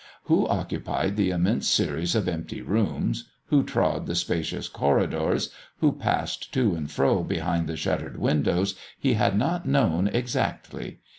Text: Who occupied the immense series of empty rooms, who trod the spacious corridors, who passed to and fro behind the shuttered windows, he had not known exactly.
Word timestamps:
Who 0.23 0.47
occupied 0.47 1.15
the 1.15 1.29
immense 1.29 1.67
series 1.67 2.15
of 2.15 2.27
empty 2.27 2.63
rooms, 2.63 3.29
who 3.49 3.61
trod 3.63 4.07
the 4.07 4.15
spacious 4.15 4.67
corridors, 4.67 5.51
who 5.77 5.91
passed 5.91 6.51
to 6.55 6.73
and 6.73 6.89
fro 6.89 7.23
behind 7.23 7.67
the 7.67 7.77
shuttered 7.77 8.17
windows, 8.17 8.73
he 8.99 9.13
had 9.13 9.37
not 9.37 9.67
known 9.67 10.07
exactly. 10.07 11.01